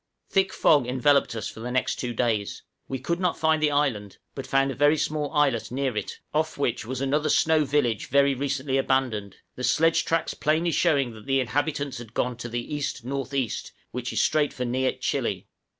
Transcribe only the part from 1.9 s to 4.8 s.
two days; we could not find the island, but found a